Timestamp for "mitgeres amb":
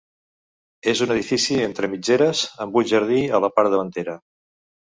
1.93-2.81